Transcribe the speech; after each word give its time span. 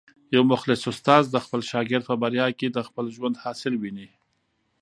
یو 0.35 0.43
مخلص 0.51 0.81
استاد 0.91 1.23
د 1.29 1.35
خپل 1.45 1.61
شاګرد 1.71 2.03
په 2.09 2.15
بریا 2.21 2.47
کي 2.59 2.67
د 2.71 2.79
خپل 2.87 3.05
ژوند 3.15 3.35
حاصل 3.43 3.73
ویني. 3.77 4.07